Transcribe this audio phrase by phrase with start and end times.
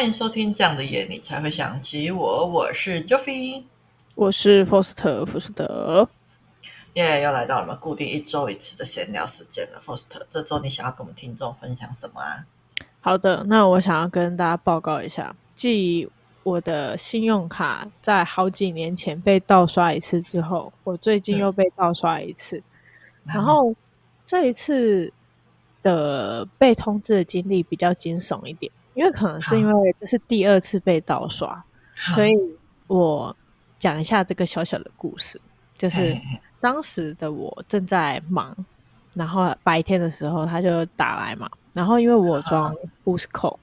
[0.00, 3.64] 欢迎收听《这样的夜你才会想起我》，我是 Joffy，
[4.14, 6.08] 我是 Foster 福斯特。
[6.94, 9.82] 耶，yeah, 又来到我们固定一周一次的闲聊时间了。
[9.84, 12.46] Foster，，这周你想要跟我们听众分享什么啊？
[13.02, 16.08] 好的，那我想要跟大家报告一下，继
[16.44, 23.74] 我的信用卡在好几年前被盗刷一次之后，我最近又被盗刷一次，嗯、然后
[24.24, 25.12] 这一次
[25.82, 28.72] 的被通知的经历比较惊悚一点。
[28.94, 31.62] 因为可能是因为这是第二次被盗刷，
[32.14, 32.36] 所以
[32.86, 33.34] 我
[33.78, 35.40] 讲一下这个小小的故事。
[35.78, 36.14] 就是
[36.60, 38.54] 当时的我正在忙，
[39.14, 43.56] 然后白天的时候他就打来嘛，然后因为我装 Boost Code，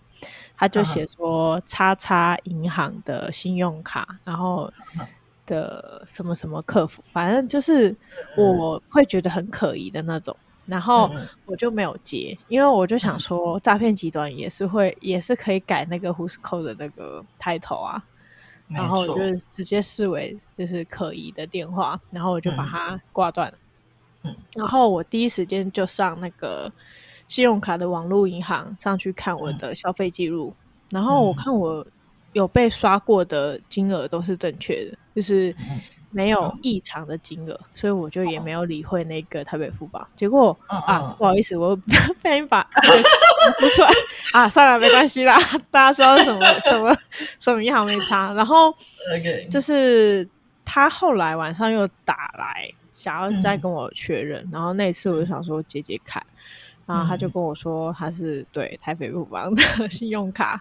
[0.55, 4.73] 他就写说叉叉银行的信用卡，然后
[5.45, 7.95] 的什么什么客服，反正就是
[8.36, 10.36] 我会觉得很可疑的那种。
[10.68, 11.10] 然后
[11.46, 18.04] 我就没有接，因为我就想说，诈骗集团也是会，也是可以改那个 Who's Call 的那个 title 啊，
[18.68, 23.52] 然后我就直接视为就是可疑的电话，然后我就把它挂断。
[24.23, 26.70] 嗯，然后我第一时间就上那个
[27.30, 30.54] 信用卡的网络银行上去看我的消费记录，
[30.90, 31.86] 然后我看我
[32.34, 35.56] 有被刷过的金额都是正确的，就是。
[36.18, 40.06] 没有异常的金额，所以我就也没有理会那个台北富邦。
[40.16, 41.76] 结果啊，不好意思，我
[42.23, 42.68] 被人把
[43.60, 43.90] 不出来
[44.34, 45.38] 啊，算了，没关系啦，
[45.70, 46.98] 大家知道什么什么
[47.40, 48.34] 什么银行没差。
[48.34, 48.73] 然后
[49.52, 50.28] 就是
[50.66, 54.44] 他后来晚上又打来，想要再跟我确认。
[54.52, 56.26] 然后那次我就想说接接看，
[56.88, 60.60] 然后他就跟我说他是对台北富邦的 信用卡，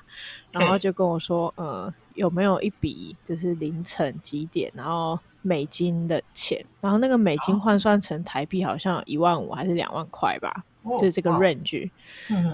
[0.53, 5.19] 然后就跟我说呃有没有一笔就是凌晨几点，然后。
[5.47, 11.89] 美金的钱，然后那个美金换算成台币好像一万五还是两万块吧，哦、就是这个 range。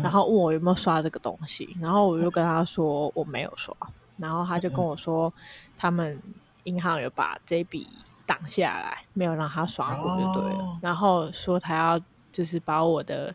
[0.03, 3.75] 然后问我有没有刷这个东西，然后我就跟他说我没有刷，
[4.19, 5.33] 然后他就跟我说
[5.79, 6.21] 他们
[6.65, 7.89] 银行有把这笔
[8.27, 10.65] 挡下来，没有让他刷过就对了。
[10.65, 11.99] 哦、然后说他要
[12.31, 13.35] 就是把我的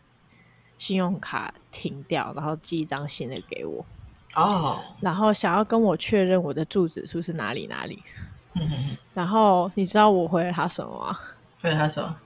[0.78, 3.84] 信用卡停掉，然后寄一张新的给我。
[4.36, 8.00] 哦，然后想要跟我确认我的住址是不是哪里哪里。
[9.14, 11.18] 然后你知道我回了他什么吗？
[11.60, 12.16] 回了他什么？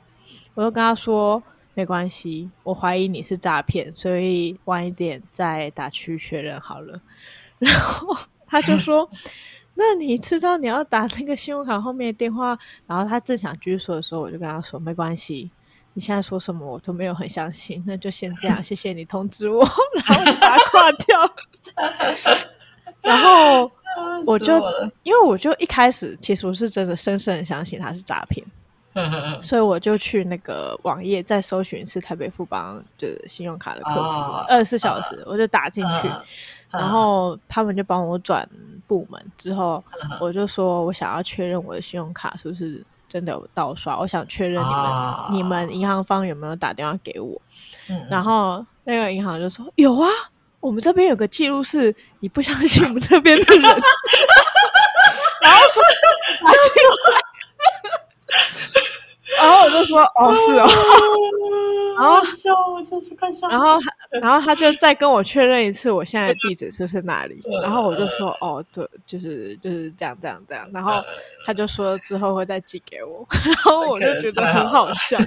[0.54, 1.43] 我就跟他说
[1.75, 7.00] 没关系，我怀疑你是诈骗，所以晚一点再打去确认好了。
[7.59, 8.15] 然后
[8.47, 9.09] 他就说：
[9.75, 15.50] “那你知道你要打那个信用卡后面的电话？”然后他正想继续说的时候，我就跟他说：“没关系，
[15.94, 19.66] 你现在说什么我都没有很相信，那就先这样， 谢谢你通知我。”
[20.06, 21.34] 然后把他挂掉。
[23.00, 23.70] 然后。
[24.26, 24.54] 我就
[25.03, 28.44] 因为我就一开始其实我是真的深深的相信他是诈骗，
[29.42, 34.00] 所以我就去那个网页再搜寻是台北富邦就是信用卡的客服，
[34.48, 36.08] 二十四小时我就打进去，
[36.70, 38.48] 然后他们就帮我转
[38.86, 39.82] 部门，之后
[40.20, 47.41] 我就说我想要确认我的信用卡是不是真的有盗刷，我想确认你们你们银行方有没有打电话给我，
[48.08, 50.08] 然后那个银行就说有啊。
[50.62, 53.62] 我们这边有个记录是，你不相信我们这边的人，
[55.42, 55.82] 然后说
[56.42, 57.20] 拿进来，
[59.38, 60.69] 然后我就说哦是哦，
[61.98, 63.78] 然后笑我真是快笑，然后
[64.20, 71.03] 然后他就再跟我确认一次我现在的地址是不是哪里，然后我就说哦对，就是就是这样这样这样，然后
[71.47, 75.19] 他就说之后会再寄给我， 然后我就觉得很好笑，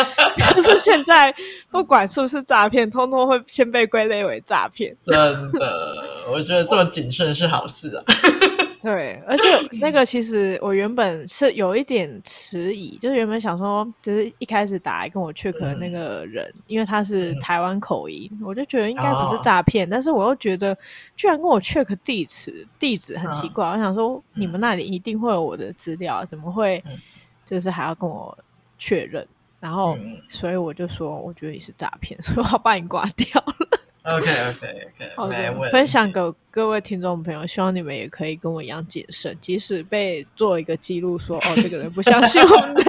[0.54, 1.34] 就是现在
[1.70, 4.94] 不管是不是诈骗，通通会先被归类为诈骗。
[5.06, 5.14] 真
[5.52, 8.04] 的，我觉得这么谨慎是好事啊。
[8.84, 9.44] 对，而且
[9.80, 15.94] 那个其实我原本是有一点迟疑，就是原本想说，就是一开始打来跟我 check 的那。
[15.94, 20.76] 个人，嗯、因为他是台湾口音，嗯、我就觉得应该不是诈骗，哦、但是我又觉得
[21.16, 26.82] 居然跟我 check 地址，地址很奇怪，哦、我想说你们那里一定会有我的资料，怎么会
[27.46, 28.36] 就是还要跟我
[28.76, 29.24] 确认？
[29.60, 29.96] 然后
[30.28, 33.80] 所以我就说，我觉得你是诈骗，所以我要把你挂掉了。
[34.04, 36.20] OK OK OK，好的，分享给
[36.50, 42.84] 各位听众朋友，希望你们也可以跟我一样谨慎，即使被做一个记录说哦，这个人不相信我们的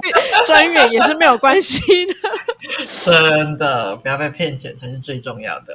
[0.46, 2.12] 专员也是没有关系的。
[3.02, 5.74] 真的，不要被骗钱才是最重要的。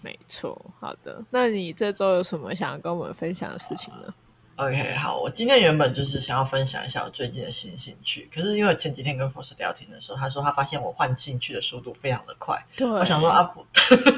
[0.00, 4.14] 没错，好的，那你这周有什么想要跟我们分享的事情呢
[4.58, 13.64] ？OK，好，我今天原本就是想要分享一下我最近的新兴趣，可是因为前几天跟 Force 聊天的时候，他说他发现我换兴趣的速度非常的快，对，我想说啊不，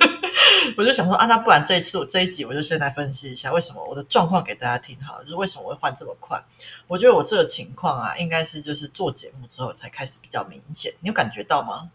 [0.78, 6.42] 我就想说啊，那不然这一次我这一集我就先来分析一下为什么我的状况给大家听好了，就是为什么我会换这么快？
[6.88, 11.90] 我觉得我这个情况啊，应该是就是做节目之后才开始比较明显，你有感觉到吗？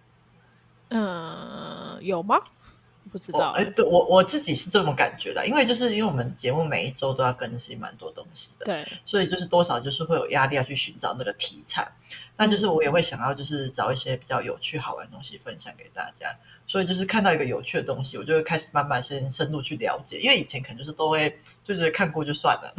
[0.90, 2.40] 嗯，有吗？
[3.12, 3.52] 不知道。
[3.52, 11.88] 哎，对我我自己是这么感觉的，因为就是因为我们节目每一周都要更新蛮多东西的，对，所以就是多少就是会有压力要去寻找那个题材。
[12.38, 16.36] 那就是我也会想要就是找一些比较有趣好玩的东西分享给大家。
[16.68, 20.20] 所以就是看到一个有趣的东西，我就会开始慢慢先深入去了解。
[20.20, 22.74] 因为以前可能就是都会就是看过就算了，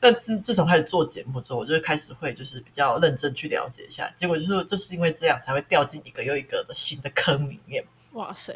[0.00, 4.12] 那自自从开始做节目之后，我就开始会就是比较认真去了解一下。
[4.18, 7.84] 结果就是就是因为这样，才会掉进一个又一个的新的坑里面。
[8.14, 8.52] 哇塞，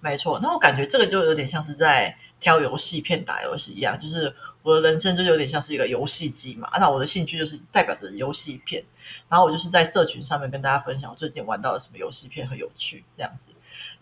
[0.00, 0.38] 没错。
[0.40, 6.70] 那我感觉这个就有点像是在挑游戏片打游戏一样，就是我的人生就有点像是一个游戏机嘛。
[6.78, 8.84] 那我的兴趣就是代表着游戏片，
[9.28, 13.46] 然后我就是在社群上面跟大家分享我最近玩到了什么游戏片很有趣这样子。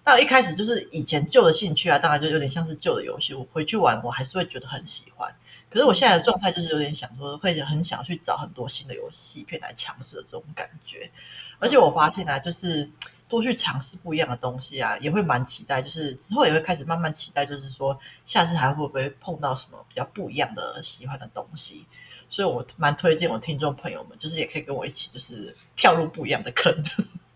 [0.04, 5.34] 那一开始就是以前旧的兴趣啊，当然就有点像是旧的游戏，我回去玩我还是会觉得很喜欢。
[5.68, 11.10] 可是我现在的状态就是有点想说，会很想去找很多新的游戏片来尝试的这种感觉。
[11.58, 12.88] 而且我发现啊，就是
[13.28, 15.82] 多去尝试不一样的东西啊，也会蛮期待。
[15.82, 21.86] 就是之后也会开始慢慢期待，就是说下次还会不会碰到什么比较不一样的喜欢的东西。
[22.28, 26.74] 所以我蛮推荐我听众朋友们，就是也可以跟我一起，就是跳入不一样的坑。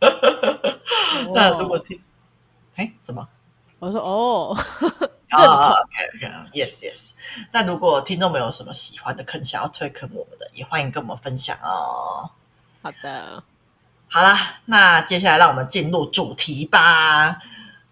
[1.35, 2.01] 那如果听。
[2.77, 3.29] 哎，怎么？
[3.79, 4.57] 我说哦，
[5.31, 7.13] 啊、 oh,，OK，Yes，Yes、okay, okay.。
[7.53, 12.31] 那如果听众们有什么喜欢的坑，想要推坑我们的，也欢迎跟我们分享哦。
[12.83, 13.43] 好的，
[14.13, 17.41] 好啦，那接下来让我们进入主题吧。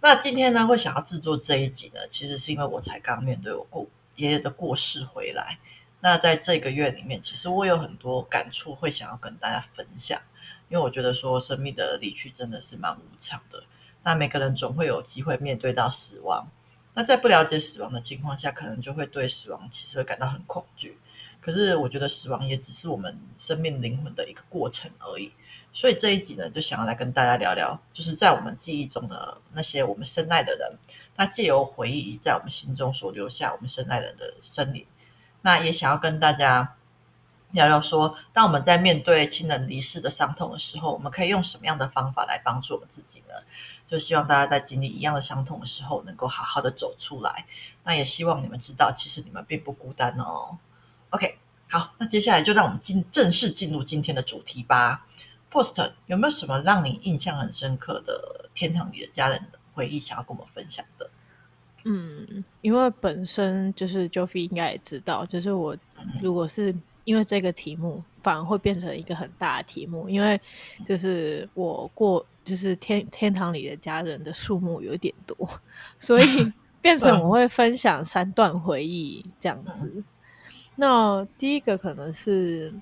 [0.00, 3.86] 那今天呢，会想要制作这一集呢，其实是因为我才刚面对我过
[4.16, 5.60] 爷爷的过世回来。
[6.00, 10.20] 那在这个月里面，其实我有很多感触，会想要跟大家分享。
[10.68, 13.62] 因为我觉得说，生命的离去真的是蛮无常的。
[14.02, 16.48] 那每个人总会有机会面对到死亡，
[16.94, 20.98] 那在不了解死亡的情况下，可能就会对死亡其实会感到很恐惧。
[21.40, 25.30] 可是我觉得死亡也只是我们生命灵魂的一个过程而已。
[25.72, 30.76] 所以这一集呢，就想要来跟大家聊聊，就是在我们记忆中的那些我们深爱的人，
[31.16, 34.84] 那借由回忆在我们心中所留下我们深爱人的生灵。
[35.42, 36.74] 那也想要跟大家
[37.52, 43.34] 聊聊说，当我们在面对亲人离世的伤痛的时候，我们可以用什么样的方法来帮助我们自己呢？
[43.86, 47.46] 就希望大家在经历一样的伤痛的时候，能够好好的走出来。
[47.84, 50.58] 那也希望你们知道，其实你们并不孤单哦。
[51.10, 51.38] OK，
[51.68, 55.06] 好，那接下来就让我们进正式进入今天的主题吧。
[55.50, 61.10] Faust，有没有什么让你印象很深刻的天堂里的家人的回忆，想要跟我们分享的？
[61.84, 65.76] 嗯，因为本身就是 Joffy 应该也知道，就是我
[66.20, 66.74] 如果是
[67.04, 70.40] 因为这个题目，反而会变成一个很大的题目，因为
[70.86, 72.24] 就是我过。
[72.44, 75.36] 就是天天堂里的家人的数目有点多，
[76.00, 76.50] 所以
[76.80, 80.02] 变成我会分享三段回忆这样子。
[80.74, 82.72] 那第一个可能是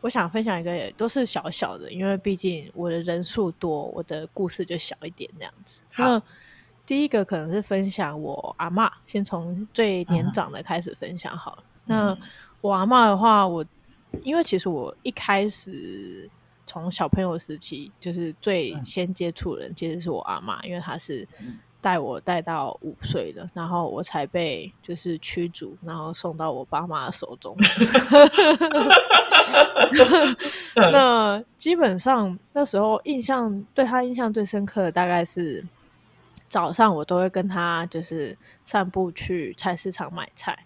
[0.00, 5.80] 我想分享一个，也都是小小的，因为毕竟我的人数多，我的故事就小一点那样子。
[5.96, 6.22] 那
[6.86, 11.64] 第一个可能是分享我阿嬷，先从最年长的开始分享好了。
[11.84, 12.16] 那
[12.60, 13.64] 我阿嬷的话，我
[14.22, 16.28] 因为其实我一开始。
[16.66, 21.26] 从小朋友时期，就是最先接触的人，其实是我阿嬷，因为她是
[21.80, 27.56] 带我带到五岁的，然后我才被就是驱逐，然后送到我爸妈的手中。
[30.76, 35.64] 那基本上那时候印象对他印象最深刻的，大概是
[36.48, 40.56] 早上我都会跟他就是散步去菜市场买菜。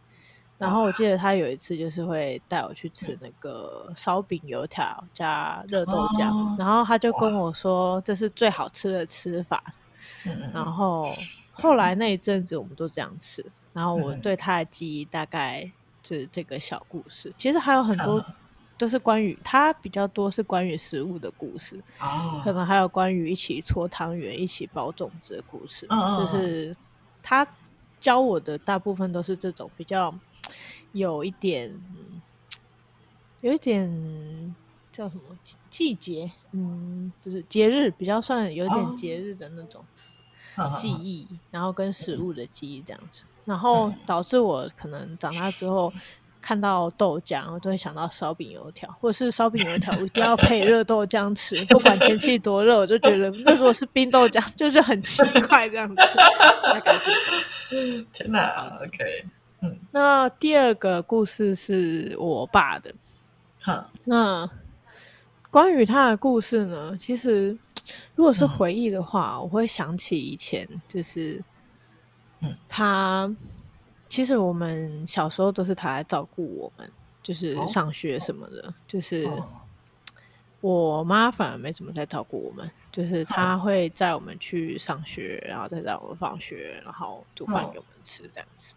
[0.56, 9.62] 然后我记得他有一次就是会带我去吃那个烧饼油条加热豆浆，哦，然后他就跟我说这是最好吃的吃法。
[10.52, 11.14] 然后
[11.52, 15.70] 后来那一阵子我们都这样吃，然后我对他的记忆大概
[16.02, 17.32] 是这个小故事。
[17.38, 18.24] 其实还有很多
[18.76, 21.82] 都是关于他比较多是关于食物的故事，
[22.42, 25.86] 可能还有关于一起搓汤圆、一起包粽子的故事。
[25.86, 26.76] 就是
[27.22, 27.46] 他
[28.00, 30.14] 教我的大部分都是这种比较。
[30.92, 31.74] 有一点，
[33.40, 34.54] 有一点
[34.92, 35.22] 叫什么
[35.68, 36.30] 季节？
[36.52, 39.84] 嗯，不是节日，比较算有点节日的那种
[40.76, 45.92] 记忆，哦，然后跟食物的记忆这样子，然后导致我可能长大之后
[46.40, 55.96] 看到豆浆，我都会想到烧饼油条，或者是烧饼油条，我一定要配热豆浆吃，不管天气多热，我就觉得那如果是冰豆浆，就是很奇怪这样子。
[55.96, 57.10] 大概是
[58.12, 59.24] 天哪，OK。
[59.92, 62.92] 那第二个故事是我爸的。
[63.62, 64.46] 好，那
[65.50, 66.94] 关于他的故事呢？
[67.00, 67.56] 其实
[68.14, 71.42] 如果是回忆的话，嗯、我会想起以前，就是，
[72.40, 73.34] 嗯，他
[74.08, 76.90] 其实我们小时候都是他来照顾我们，
[77.22, 79.48] 就是上学什么的，哦、就是、哦、
[80.60, 83.58] 我妈反而没怎么在照顾我们，就是她。
[83.58, 88.74] 会载我们去上学，然后再载我们放学，然后煮饭给我们吃这样子。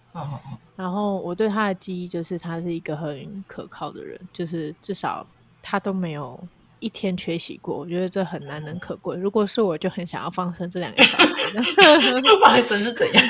[0.76, 5.26] 然后我对他的记忆就是他是一个很可靠的人，就是至少
[5.62, 6.40] 他都没有
[6.80, 7.78] 一天缺席过。
[7.78, 9.18] 我觉得这很难能可贵。
[9.18, 11.26] 如果是我，就很想要放生这两个小孩。
[12.44, 13.26] 放生是怎样？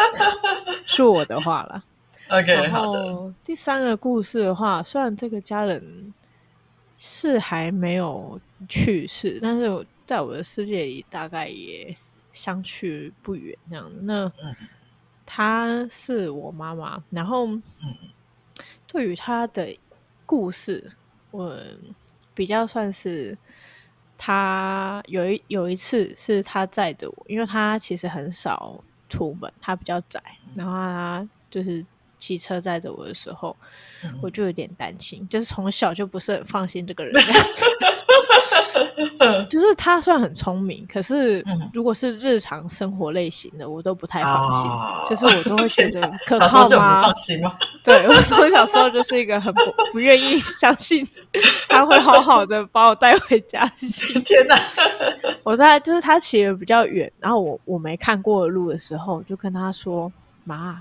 [0.86, 1.84] 是我的话了。
[2.30, 6.12] OK，然后第三个故事的话，虽然这个家人
[6.98, 11.96] 是还没有去世，但是在我的世界里大概也
[12.32, 13.98] 相去不远这样子。
[14.02, 14.30] 那
[15.24, 17.48] 她是我妈妈，然后
[18.86, 19.74] 对于她的
[20.26, 20.90] 故事，
[21.30, 21.58] 我
[22.38, 23.36] 比较算是
[24.16, 30.22] 他有一有一次是他载着我，因为他其实很少出门，他比较宅，
[30.54, 31.84] 然后他就是。
[32.20, 33.56] 骑车载着我的时候，
[34.02, 37.14] 嗯、我就有点担心，就是从小就不是很放心这个人。
[39.50, 44.62] 就是他虽然很聪明，可是如果是日常生活类型的，我都不太放心。
[44.70, 47.02] 哦、就是我都会觉得可靠吗？
[47.02, 47.56] 放心吗？
[47.84, 49.60] 对，我从小时候就是一个很不
[49.92, 51.06] 不愿意相信
[51.68, 53.66] 他会好好的把我带回家。
[54.24, 54.58] 天哪！
[55.42, 60.10] 我在就是他骑的比较远，然后我我没看过的路的时候，就跟他说
[60.44, 60.80] ：“妈。”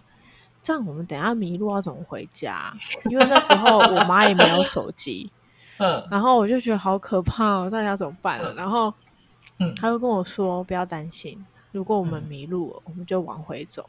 [0.64, 2.74] 这样我们等下迷路要怎么回家？
[3.10, 5.32] 因为那时候我妈也没有手机，
[5.80, 8.54] 嗯，然后我就觉得好可怕哦，大家怎么办了？
[8.56, 8.94] 然后，
[9.60, 13.88] 嗯，他就跟我说不要担心，如果我们迷路了，我们就往回走。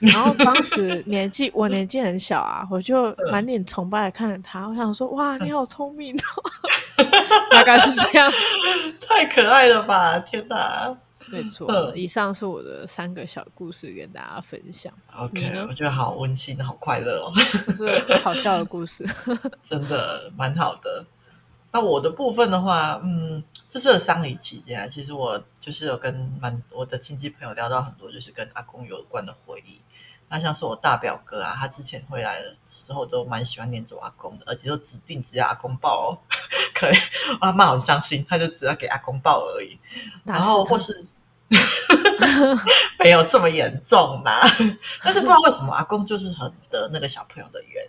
[0.00, 7.04] 然后当时年纪我年纪很小啊，我就满脸崇拜的看着他，我想说哇，你好聪明哦，
[7.50, 8.30] 大概是这样，
[9.00, 10.18] 太可爱了吧！
[10.18, 10.94] 天哪！
[11.28, 14.92] 没错，以上是我的三个小故事跟大家分享。
[15.16, 17.32] OK，我觉得好温馨，好快乐哦，
[17.76, 19.08] 是好笑的故事，
[19.62, 21.04] 真的蛮好的。
[21.74, 29.80] 那我的部分的话，嗯，这次的丧礼期间啊，其实我就是有跟蛮我的亲戚朋友聊到很多，就是跟阿公有关的回忆。
[30.28, 36.18] 那像是我大表哥啊，他之前回来的时候都蛮喜欢黏着阿公的，而且都指定只要阿公抱哦。
[36.74, 36.94] 可以，
[37.40, 39.76] 阿妈很伤心，他就只要给阿公抱而已。
[40.22, 41.04] 然后或是。
[42.98, 44.40] 没有这么严重呐，
[45.04, 47.84] 但是不知道为什么阿公就是很得那个小朋友的缘，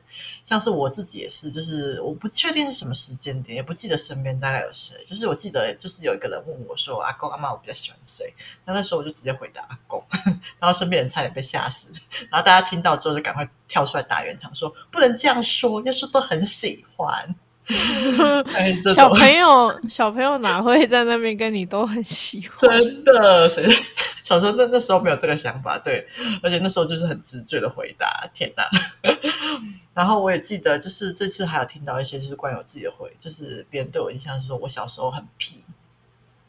[0.45, 8.33] 像是我自己也是，就是我不确定是什么时间点，也不记得身边大概有谁，就是我记得就是有一个人问我说，阿公阿妈我比较喜欢谁，
[8.65, 10.03] 那那时候我就直接回答阿公，
[10.59, 11.87] 然后身边人差点被吓死，
[12.29, 17.33] 然后大家听到之后就赶快跳出来打圆场说不能这样说，要说都很喜欢。
[18.93, 22.69] 小朋友，小朋友哪会在那边跟你都很喜欢？
[22.81, 23.67] 真的，谁
[24.23, 26.07] 小时候那那时候没有这个想法，对，
[26.43, 28.29] 而且那时候就是很直觉的回答。
[28.33, 28.69] 天哪！
[29.93, 35.63] 然后我也记得，就是这次还有听到一些就是关于我自己的回，就是别人对我印象是说我小时候很皮。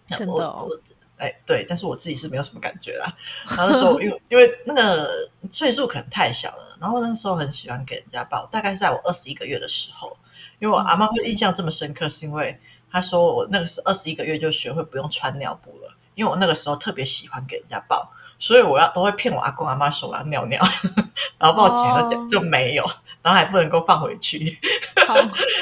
[0.09, 0.69] 真的哦？
[1.17, 3.15] 哎，对，但是我自己是没有什么感觉啦。
[3.49, 10.17] 然后那时候因为因为那个岁数可能太小了，然后那时候很喜欢给人家抱，大概是在我二十一个月的时候。
[10.59, 12.59] 因为我阿妈会印象这么深刻，是因为
[12.91, 20.63] 她说我那个时候二十一个月就学会不用穿尿布了，因为我那个时候特别喜欢给人家抱，所以我要都会骗我阿公阿妈说我要尿尿，
[21.39, 22.85] 然后抱起来就就没有，
[23.23, 24.59] 然后还不能够放回去，
[24.95, 25.15] 他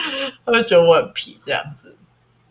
[0.53, 1.97] 会觉得我很皮这样子。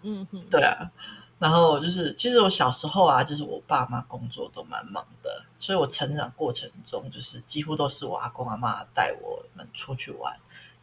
[0.01, 0.91] 嗯哼，对啊，
[1.39, 10.35] 然后就是其实我小时候啊，就是我爸妈工作都蛮忙的，所以我成长过程中就是几乎都是我阿公阿妈带我们出去玩。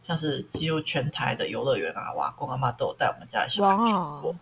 [0.03, 3.91] 像是几乎全台的游乐园啊，瓦工阿妈都有带我们家的小孩去
[4.21, 4.35] 过。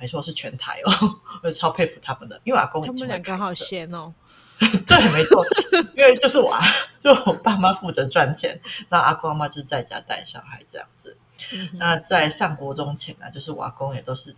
[0.00, 4.14] 没错，是全台哦， 我超佩服他们的，因为阿公他们两个好闲哦。
[4.58, 5.44] 对，没错，
[5.96, 6.52] 因为就是我，
[7.02, 11.16] 就我爸妈负责赚钱，那阿公阿妈就是在家带小孩这样子。
[11.52, 14.34] 嗯、那在上国中前呢，就是我阿公也都是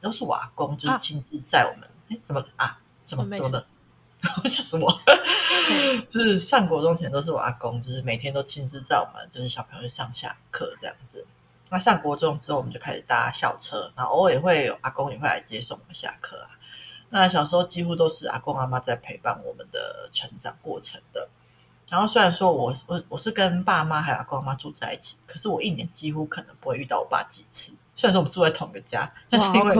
[0.00, 1.88] 都是我阿公，就是亲自载我们。
[2.08, 2.78] 哎、啊，怎么啊？
[3.04, 3.66] 怎么多的？
[4.48, 5.00] 吓死我！
[6.08, 11.26] 就是上国中前都是我阿公，就是每天都亲自载我们，就是小朋友上下课这样子。
[11.68, 16.50] 那上国中之后，我们就开始搭校车，然后偶尔也会有阿公也会来接送我们下课啊。
[17.08, 21.28] 那小时候几乎都是阿公阿妈在陪伴我们的成长过程的。
[21.88, 27.72] 然后虽然说我我我是跟爸妈还有阿公阿妈住在一起，可是我一年几乎可能不会遇到我爸几次。
[27.96, 29.74] 虽然说我们住在同一个家，但是因为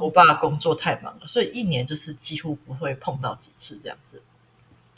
[0.00, 4.22] 我爸工作太忙了，所以一年就是几乎不会碰到几次这样子。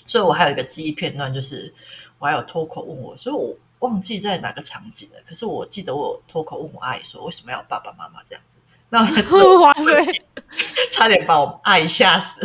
[0.06, 1.74] 所以我还有一个记忆片段，就是
[2.18, 5.20] 我还有脱口问我，所以我忘记在哪个场景了。
[5.26, 8.58] 可是我记得我脱口问我阿姨说，为什么要爸爸妈妈这样子？
[8.88, 9.00] 那
[9.58, 10.22] 哇塞，
[10.92, 12.40] 差点把我阿姨吓死。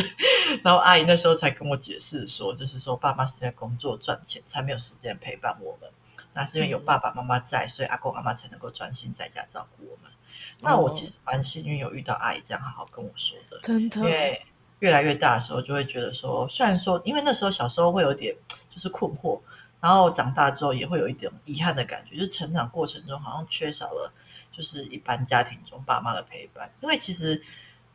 [0.64, 5.90] 然后阿姨那时候才跟我解释说，就是说爸妈是在工作赚钱，才没有时间陪伴我们。
[6.34, 10.12] 那是因为有爸爸妈妈在，所以阿公阿妈才能够专心在家照顾我们。
[10.60, 14.00] 那我其实蛮幸运，有遇到阿姨这样好好跟我说的，真的。
[14.00, 14.46] 因为
[14.80, 18.36] 越来越大的时候，就会觉得说，虽然说，因为那时候小时候会有点
[18.70, 19.40] 就是困惑，
[19.80, 24.12] 然后长大之后也会有一点遗憾的感觉，就是成长过程中好像缺少了，
[24.52, 26.72] 就是一般家庭中爸妈的陪伴。
[26.82, 27.42] 因为其实，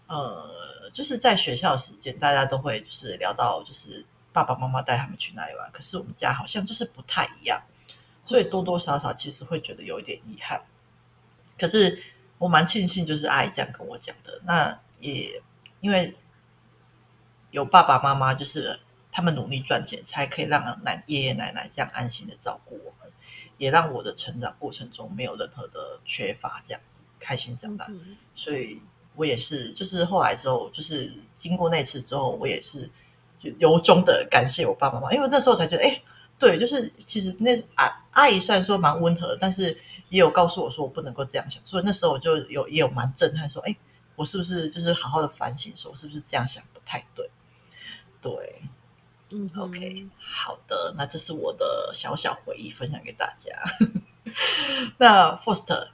[0.08, 7.60] 呃，就是在学校时间，大家都会就是聊到，就是爸爸妈妈带他们去哪里玩，可是我们家好像就是不太一样，
[8.26, 10.60] 所以多多少少其实会觉得有一点遗憾。
[11.58, 12.02] 可是
[12.36, 15.40] 我蛮庆幸，就是阿姨这样跟我讲的，那也
[15.80, 16.14] 因为。
[17.52, 18.78] 有爸爸妈妈，就是
[19.10, 23.10] 他们努力赚钱，才可以让奶爷爷奶奶这样安心的照顾我们，
[23.56, 27.86] 也让我的成长过程中没有任何的缺乏，这样子开心长大。
[27.88, 28.82] 嗯、所以，
[29.14, 32.90] 我也是，就是后来之后，就是经过那次之后，我也是
[33.40, 36.02] 由衷的感谢我爸爸妈妈，因为那时候才觉得，哎，
[36.38, 39.76] 对，就是其实那阿阿姨虽然说蛮温和，但是
[40.10, 43.74] 也有告诉我说我不能够这样想，所以那时候我就有也有蛮震撼，说，哎，
[44.14, 47.30] 我是不是就是好好的反省，说我是不是这样想不太对。
[48.22, 48.62] 对，
[49.30, 53.56] 嗯，OK，好的，那这是我的小小回忆，分享给大家。
[54.98, 55.88] 那 Faust，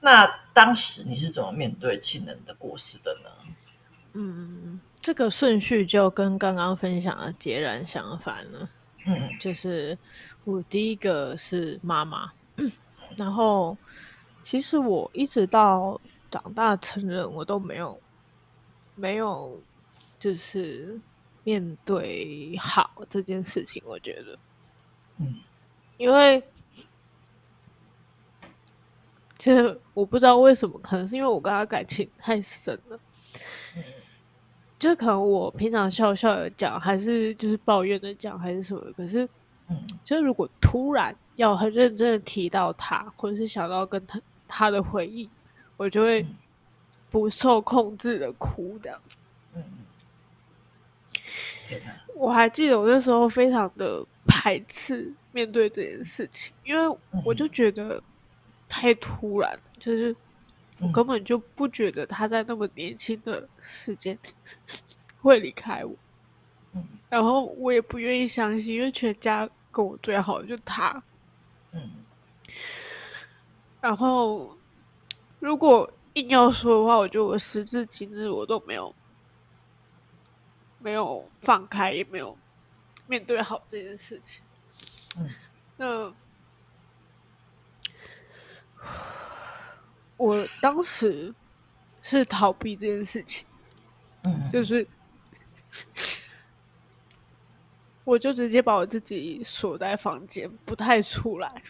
[0.00, 3.30] 那当时你是怎么面对亲人的过世的呢？
[4.12, 8.68] 嗯，这个顺序就跟刚刚分享的截然相反了。
[9.08, 9.96] 嗯，就是
[10.44, 12.30] 我第一个是妈妈，
[13.16, 13.76] 然后
[14.42, 16.00] 其实我一直到
[16.30, 18.00] 长大成人，我都没有
[18.94, 19.60] 没有
[20.18, 21.00] 就是。
[21.44, 24.38] 面对好这件事情，我觉得，
[25.16, 25.36] 嗯，
[25.96, 26.42] 因为
[29.38, 33.00] 其实我不知道为什么，可能是因为我跟他感情太深了，嗯，
[34.78, 39.28] 就可能我平常笑笑的讲，还是就是抱怨的讲，还是什么，可是，
[39.68, 45.28] 嗯，就如果突然要很认真的提到他，或者是想到跟他他的回忆，
[45.76, 46.24] 我就会
[47.10, 49.18] 不受控制的哭这样子，
[49.56, 49.64] 嗯。
[52.14, 58.02] 我还记得我那时候非常的排斥面对这件事情，因为我就觉得
[58.68, 60.14] 太突然，就是
[60.80, 64.18] 我根本就不觉得他在那么年轻的时间
[65.20, 65.94] 会离开我，
[67.08, 71.02] 然后我也不愿意相信，因为全家跟我最好的就他，
[73.80, 74.56] 然后
[75.40, 78.94] 如果硬要说的话，我觉得我时至今日我都没有。
[80.80, 82.38] 没有放开，也没有
[83.08, 84.44] 面对好这件事情。
[85.18, 85.28] 嗯，
[85.76, 86.14] 那
[90.16, 91.34] 我当时
[92.02, 93.46] 是逃避这件事情。
[94.24, 94.86] 嗯，就是
[98.04, 101.62] 我就直接把我自己锁在房间，不太出来。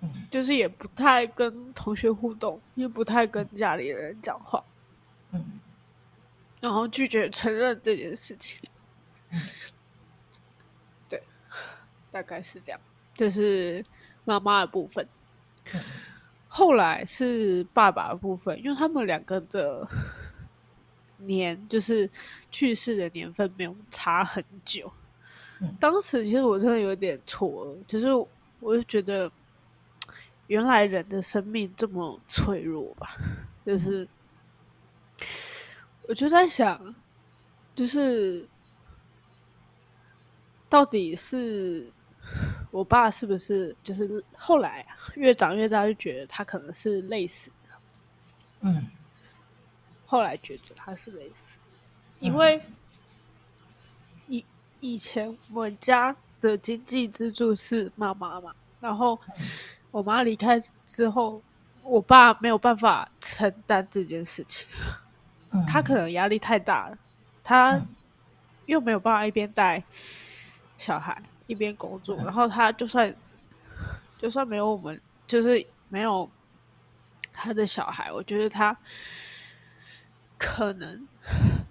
[0.00, 4.62] 嗯，就是也不太跟同学互动，也不太跟家里人讲话。
[5.32, 5.60] 嗯。
[6.60, 8.58] 然后拒绝承认这件事情，
[11.10, 11.22] 对，
[12.10, 12.80] 大概是这样。
[13.12, 13.84] 这是
[14.24, 15.06] 妈妈的部分，
[16.56, 19.84] 后来是爸爸的部分，因为他们两个的
[21.18, 22.08] 年，就是
[22.52, 24.88] 去世的年份没有差很久。
[25.80, 28.06] 当时其实我真的有点错愕，就是
[28.60, 29.28] 我就觉得，
[30.46, 33.16] 原来人的生命这么脆弱吧，
[33.66, 34.06] 就是。
[36.06, 36.94] 我就在想，
[37.74, 38.46] 就是
[40.68, 41.90] 到底是
[42.74, 44.84] 我爸是不是就是后来
[45.14, 47.76] 越长越大就觉得他可能是累死的，
[48.62, 48.88] 嗯，
[50.04, 51.60] 后来觉得他是累死，
[52.18, 52.60] 因为
[54.26, 54.44] 以
[54.80, 59.16] 以前我们家的经济支柱是妈妈嘛，然后
[59.92, 61.40] 我妈离开之后，
[61.84, 64.66] 我爸没有办法承担这件事情。
[65.68, 66.98] 他可能压力太大了，
[67.44, 67.80] 他
[68.66, 69.80] 又没有办法一边带
[70.76, 73.14] 小孩一边工作，然后他就算
[74.18, 76.28] 就算没有我们，就是没有
[77.32, 78.76] 他的小孩，我觉得他
[80.38, 81.06] 可能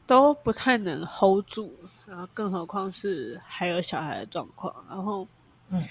[0.05, 1.73] 都不太能 hold 住，
[2.05, 5.27] 然后更何况是还有小孩的状况，然后
[5.69, 5.83] 嗯，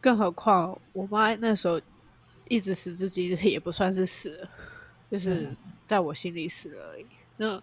[0.00, 1.80] 更何况我妈那时候
[2.48, 4.48] 一直死至今日也不算是死了，
[5.10, 5.48] 就是。
[5.90, 7.06] 在我心里死了而已。
[7.36, 7.60] 那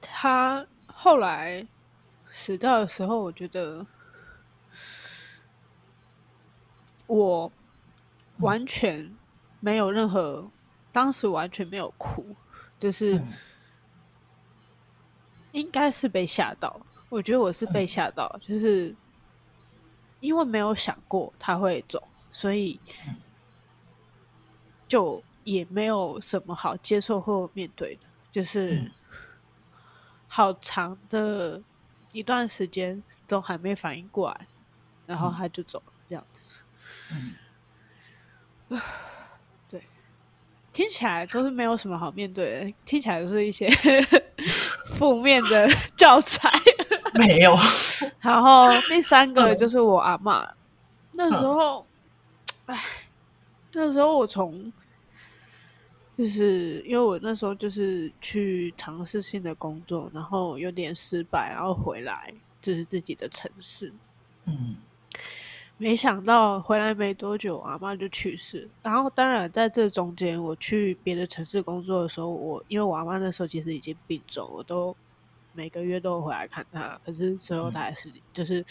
[0.00, 1.66] 他后来
[2.38, 3.84] 死掉的时候，我觉得
[7.08, 7.50] 我
[8.38, 9.12] 完全
[9.58, 10.48] 没有任何，
[10.92, 12.36] 当时完全没有哭，
[12.78, 13.20] 就是
[15.50, 16.80] 应该是被吓到。
[17.08, 18.94] 我觉得我是被吓到，就是
[20.20, 22.78] 因为没有想过他会走，所以。
[24.88, 28.00] 就也没有什么好接受或面对的，
[28.32, 28.90] 就是
[30.26, 31.62] 好长的
[32.12, 34.46] 一段时间都还没反应过来，
[35.06, 36.44] 然后他就走了，这样子。
[38.68, 38.80] 嗯，
[39.68, 39.82] 对，
[40.72, 43.68] 听起来都是没有什么好面对的，听起来都是一些
[44.94, 46.50] 负面的教材。
[47.14, 47.56] 没有。
[48.20, 50.46] 然后第三个就是我阿嬷，
[51.12, 51.86] 那时候，
[52.66, 52.84] 哎，
[53.72, 54.70] 那时候我从，
[56.18, 63.90] 就是因为我那时候就是去尝试性的工作，然后有点失败，然后回来就是自己的城市，
[64.44, 64.76] 嗯，
[65.78, 68.68] 没想到回来没多久，阿妈就去世。
[68.82, 74.94] 然后当然在这中间，我去别的城市工作的时候，我因为我阿妈那时候其实已经病重，我都。
[75.54, 78.64] 每个月都会回来看他，可是最后他还是就是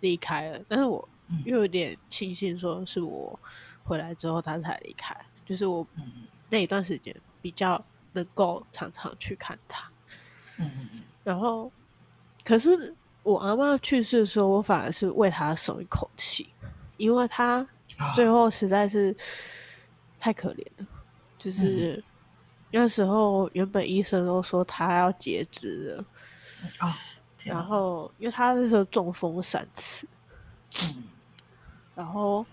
[0.00, 0.58] 离开了。
[0.58, 1.08] 嗯、但是我
[1.46, 3.38] 又有点庆幸，说是我
[3.82, 5.16] 回来之后他才离开。
[5.46, 5.86] 就是我
[6.54, 7.12] 那一段时间
[7.42, 9.90] 比较能够常常去看他。
[10.58, 11.72] 嗯、然后，
[12.44, 16.48] 可是我阿妈去世的时候，我反而是为他松一口气，
[16.96, 17.66] 因为他
[18.14, 19.12] 最后实在是
[20.20, 20.86] 太可怜了。
[21.36, 22.02] 就是、嗯、
[22.70, 26.04] 那时候原本医生都说他要截肢了。
[26.78, 26.94] 啊，哦、
[27.42, 30.06] 然后因为他那时候中风三次，
[30.84, 31.02] 嗯，
[31.96, 32.46] 然后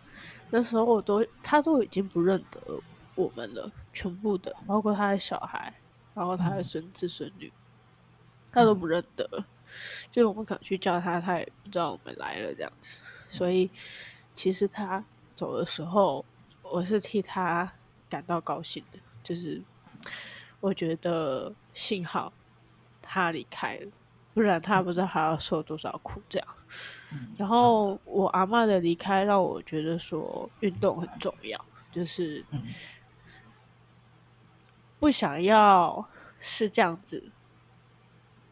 [0.50, 2.60] 那时候我都他都已经不认得
[3.14, 5.74] 我们了，全部的，包括他的小孩，
[6.14, 7.52] 然后他的孙子孙女，嗯、
[8.52, 9.26] 他都不认得，
[10.12, 13.00] 就是我们可能去叫他，他也不知道我们来了这样子，
[13.30, 13.70] 所以
[14.36, 15.04] 其实他
[15.36, 16.26] 走的时候，
[16.64, 17.72] 我是替他
[18.10, 19.62] 感到高兴的，就是
[20.60, 22.32] 我觉得幸好
[23.02, 23.92] 他离开了。
[24.34, 26.48] 不然他不知道还要受多少苦，这样。
[27.12, 31.60] 嗯、然后我阿嬷的离开让我觉得说运动很重要，
[31.92, 32.42] 就是
[35.02, 36.08] 不想要
[36.40, 37.22] 是这样子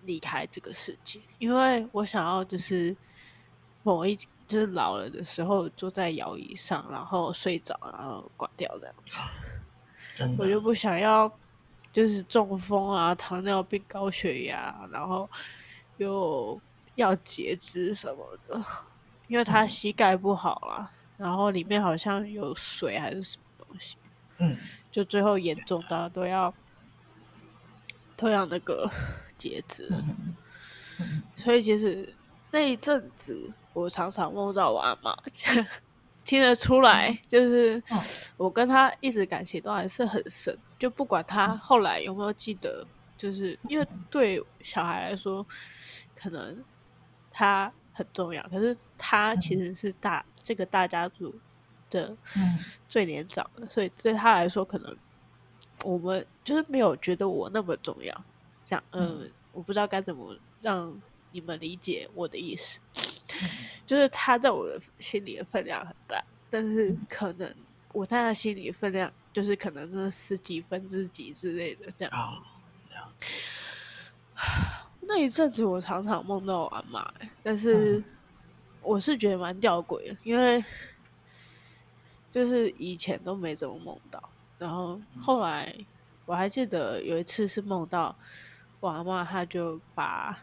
[0.02, 2.94] 离开这个世界，因为我想要就是
[3.84, 4.16] 某一
[4.48, 10.36] 就是老了的时候坐在摇椅上，然后睡着，然后挂掉这样子。
[10.38, 11.32] 我就不想要
[11.94, 15.30] 就是中风啊、糖尿病、高血压，然后。
[16.00, 16.58] 又
[16.96, 18.64] 要截肢什么的，
[19.28, 23.98] 因为他膝盖不好啦，嗯、然后里面好像有水还是什么东西，
[24.40, 24.58] 嗯，
[24.92, 26.54] 就最后严重到都要
[28.18, 28.90] 都要那个
[29.38, 30.36] 截肢，嗯
[31.00, 32.14] 嗯、所以其实
[32.52, 35.16] 那一阵子我常常梦到我阿妈，
[36.26, 37.82] 听得出来，就是
[38.38, 42.86] 我跟他一直感情都还是很深，就不管他后来有没有记得，
[43.18, 45.46] 就是因为对小孩来说。
[46.22, 46.62] 可能
[47.32, 51.34] 他很重要，可是他其实是大、嗯、这个大家族
[51.90, 52.16] 的
[52.88, 54.96] 最年长的，嗯、所以对他来说，可能
[55.84, 58.14] 我们就是没有觉得我那么重要。
[58.68, 60.96] 这样，嗯，嗯，我不知道该怎么让
[61.32, 62.80] 你们理解我的意思。
[62.96, 63.50] 嗯、
[63.88, 67.54] 就是他在我的心里的分量很大，但是可能
[67.94, 72.14] 我在他心里的分量就是可能是十几分之几之类的这样。
[72.14, 72.42] 哦，
[72.90, 73.12] 这样。
[75.02, 77.04] 那一阵子，我常常梦到我阿嬷，
[77.42, 78.04] 但是
[78.82, 80.64] 我是觉得蛮吊诡的，因为
[82.32, 84.22] 就是以前都没怎么梦到，
[84.58, 85.74] 然后后来
[86.26, 88.16] 我还记得有一次是梦到
[88.80, 90.38] 我阿嬷，她就把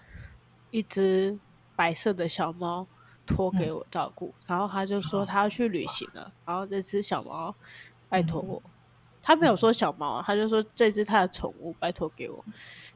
[0.71, 1.39] 一只
[1.77, 2.87] 白色的小猫
[3.25, 7.55] 托给我照顾，然后她就说她要去旅行了，然后这只小猫
[8.09, 8.63] 拜托我，
[9.23, 12.45] 她没有说小猫，她就说这只她的宠物拜托给我。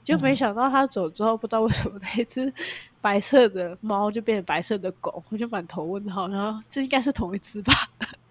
[0.03, 2.53] 就没想到她走之后，不知道为什么那只
[3.01, 6.29] 白色的猫就变成白色的狗，我就满头问号。
[6.29, 7.73] 然后这应该是同一只吧？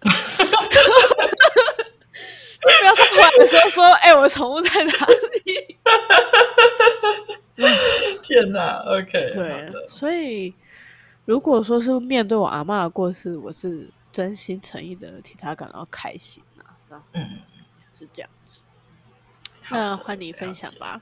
[2.62, 4.92] 不要他回来的时候说：“哎、欸，我的宠物在哪
[5.44, 5.76] 里？”
[8.22, 10.54] 天哪！OK，对，所以
[11.24, 17.02] 如果说是面对我阿嬷的过世，我是真心诚意的替他感到开心啊。
[17.12, 17.38] 嗯，
[17.98, 18.60] 是这样子。
[19.70, 21.00] 那换你分享吧。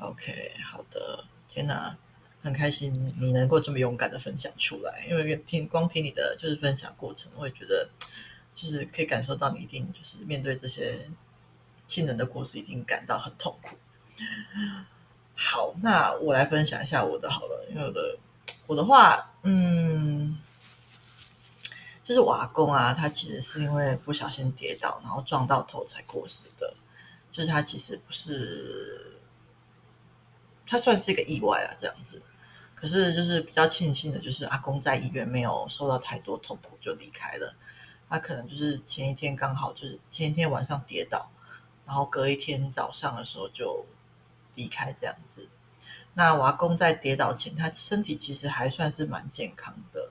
[0.00, 1.96] OK，好的，天哪，
[2.44, 7.88] 很开心你能够这么勇敢的分享出来，因为听光听你的就是分享过程，我会觉得
[8.54, 11.08] 就是可以感受到你一定就是面对这些
[11.88, 13.74] 亲人的故事，一定感到很痛苦。
[15.34, 18.18] 好，那我来分享一下我的好了，因为我的
[18.66, 20.38] 我的话，嗯，
[22.04, 26.74] 就是我阿公啊，他其实是因为不小心跌倒，然后撞到头才过世的，
[27.32, 29.12] 就是他其实不是。
[30.66, 32.20] 他算是一个意外啊，这样子。
[32.84, 37.54] 可是就是比较庆幸的，就是阿公在医院没有受到太多痛苦就离开了。
[38.10, 41.30] 他可能就是前一天刚好就是前一天晚上跌倒，
[41.86, 43.86] 然后隔一天早上的时候就
[44.54, 45.48] 离开这样子。
[46.12, 50.10] 那我阿公在跌倒前，他身体其实还算是蛮健康的，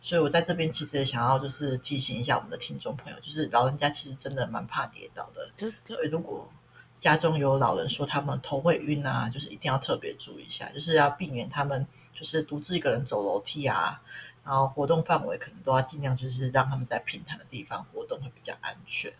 [0.00, 5.50] 所以我在这边其实也想要就是提醒一下我们的听众朋友，就是老人家其实真的蛮怕跌倒的，
[5.84, 6.48] 所以如果
[6.98, 14.00] 家中有老人说他们头会晕啊，就是一定要特别注意一下，就是要避免他们就是独自一个人走楼梯啊，
[14.44, 19.12] 然后活动范围可能都要尽量就是让他们在平坦的地方活动会比较安全。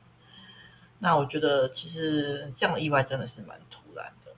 [0.98, 4.32] 那我觉得其实这样的意外真的是蛮突然的。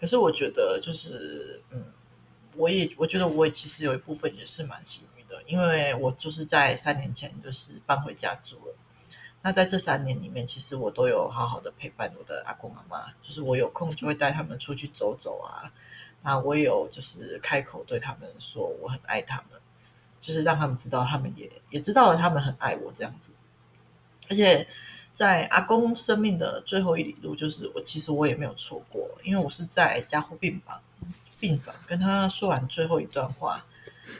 [0.00, 1.84] 可是我觉得，就是嗯，
[2.56, 8.74] 我也我觉得我也其实有一部分也是蛮幸运的，因为我就是在三年前就是搬回家住了。
[9.46, 15.70] 那在这三年里面，其实我都有好好的陪伴我的阿公妈妈，就是我有空就会带他们出去走走啊。
[16.24, 19.60] 那我也有就是开口对他们说我很爱他们，
[20.20, 23.30] 就是让他们知道他们也也知道了他们很爱我这样子，
[24.28, 24.66] 而且。
[25.12, 30.78] 在阿公生命的最后一里路，就是我其实我也没有错过，因为我是在加护病房
[31.40, 33.64] 病房跟他说完最后一段话，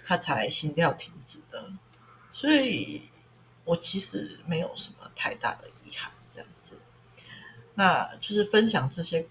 [0.07, 1.63] 他才心跳停止的，
[2.33, 3.03] 所以
[3.67, 6.75] 我其实没有什么太大的遗憾，这样子。
[7.75, 9.27] 那就是分享这些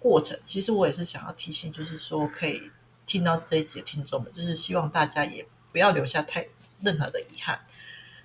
[0.00, 2.70] 过程，其实我也是想要提醒，就是说可以
[3.06, 6.48] 听到这一集的听众们，就是希望大家也不要留下太
[6.80, 7.60] 任何的遗憾。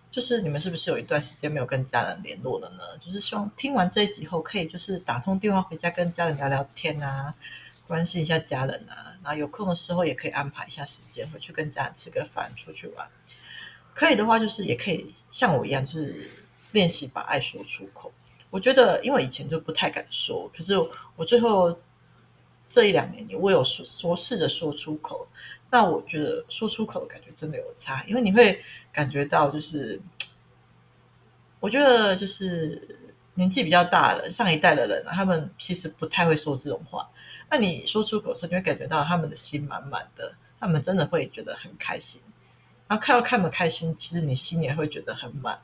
[0.09, 2.97] 就是你们是不是有一段时间没有跟家人联络了呢？
[2.97, 7.33] 就是希望听完这一集后，可以就是打通电话回家跟家人聊聊天啊，
[7.87, 9.15] 关心一下家人啊。
[9.23, 13.07] 然后有空的时候也可以安排一下时间回去跟家人吃个饭，出去玩。
[13.93, 16.29] 可以的话，就是也可以像我一样，就是
[16.71, 18.11] 练习把爱说出口。
[18.49, 20.73] 我觉得，因为以前就不太敢说，可是
[21.15, 21.77] 我最后
[22.67, 25.27] 这一两年，我有说说试着说出口。
[25.73, 29.97] 那我觉得说出口的感觉真的有差，因为你会感觉到，就是
[31.61, 32.99] 我觉得就是
[33.35, 37.09] 年纪比较大的上一代的人，他们其实不太会说这种话。
[37.49, 42.19] 那你说出口时候，你会感觉到他们的心满满的，他们真的会觉得很开心。
[42.89, 45.57] 然后看到他们开心，其实你心也会觉得很满。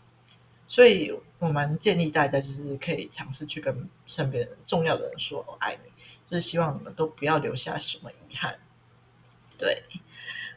[0.68, 5.92] 所以我蛮建议大家，就是可以尝试去跟身边重要的人说“我爱你”，
[6.30, 8.60] 就是希望你们都不要留下什么遗憾。
[9.58, 9.82] 对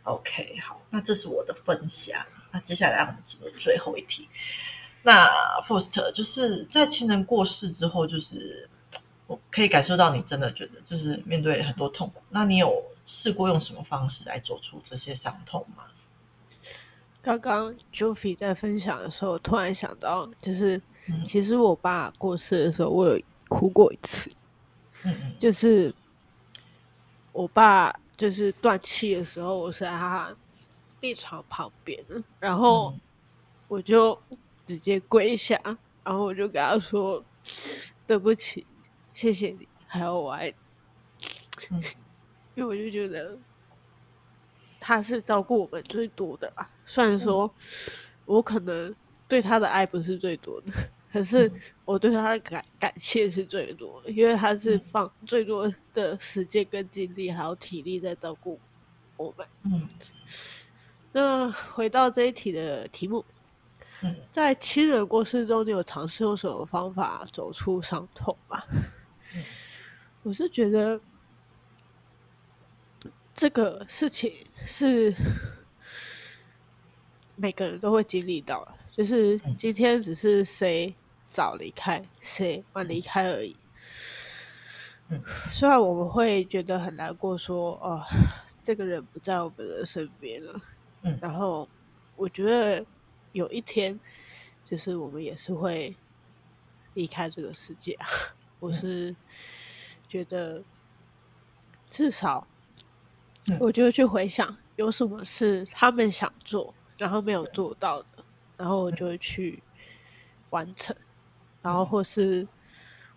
[0.03, 2.20] ，OK，好，那这是我的分享。
[2.51, 4.29] 那接下来让我们进入最后一题。
[5.03, 5.29] 那
[5.66, 8.68] First 就是在亲人过世之后，就是
[9.27, 12.20] 我可以感受到你真的觉得就是面对很多痛苦。
[12.29, 15.85] 那你有试过用什么方式来走出这些伤痛吗？
[17.23, 24.31] 刚刚 Joffy 在分享的时候，突然想到，就是、嗯、其实我爸过世的时候，我有哭过一次。
[25.05, 25.93] 嗯嗯，就是
[27.33, 27.95] 我爸。
[28.21, 30.31] 就是断气的时候，我是在他
[31.01, 31.99] 病床旁边，
[32.39, 32.95] 然后
[33.67, 34.21] 我就
[34.67, 35.59] 直接跪下，
[36.05, 37.25] 然后我就跟他说
[38.07, 38.67] ：“对不起，
[39.15, 40.55] 谢谢你，还有我爱你。”
[41.73, 41.83] 嗯，
[42.55, 43.39] 因为我就觉得
[44.81, 47.49] 他是照顾我们最多的啊，虽然说
[48.25, 48.93] 我可能
[49.29, 50.73] 对他的爱不是最多的。
[51.12, 51.51] 可是
[51.85, 58.57] 我对他的感感谢是最多的，因为他是放最多的时间跟精力还有体力在照顾
[59.16, 59.45] 我们。
[59.64, 59.88] 嗯，
[61.11, 63.25] 那回到这一题的题目，
[64.31, 68.62] 在亲人过世中，你有尝试用什么方法走出伤痛吗？
[70.23, 71.01] 我是觉得
[73.40, 74.31] 这个事情
[74.66, 75.14] 是
[77.37, 80.94] 每个人都会经历到的，就是今天只是谁。
[81.26, 83.57] 早离开，谁晚离开而已。
[85.09, 88.05] 嗯，虽然我们会觉得很难过说，说哦，
[88.64, 90.61] 这个人不在我们的身边了。
[91.03, 91.66] 嗯，然后
[92.16, 92.85] 我觉得
[93.31, 93.98] 有一天，
[94.64, 95.94] 就是我们也是会
[96.94, 97.96] 离开这个世界。
[98.59, 99.14] 我是
[100.09, 100.61] 觉得，
[101.88, 102.44] 至少，
[103.59, 108.07] 我就会去回想有什么是他们想做，然后没有做到的，
[108.57, 109.62] 然后我就会去
[110.50, 110.94] 完成。
[111.62, 112.46] 然后，或是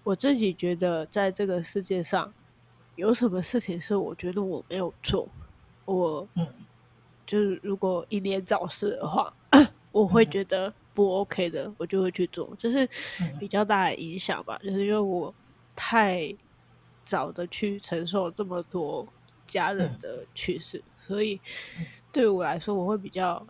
[0.04, 2.34] 我自己觉得，在这个世界上，
[2.96, 5.28] 有什么事情是我觉得我没有做，
[5.86, 6.28] 我，
[7.26, 9.34] 就是如果英年早逝的话，
[9.94, 12.86] 我会觉得不 OK 的，我就会去做，就是
[13.40, 14.60] 比较大的影响吧。
[14.62, 15.34] 就是因为我
[15.74, 16.36] 太
[17.06, 19.08] 早的去承受这么多
[19.48, 21.40] 家人的去世，所以
[22.12, 23.46] 对我来说，我会比较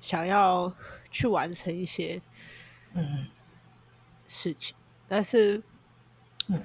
[0.00, 0.72] 想要
[1.10, 2.20] 去完成一些，
[2.94, 3.26] 嗯。
[4.28, 4.74] 事情，
[5.06, 5.62] 但是，
[6.48, 6.60] 嗯，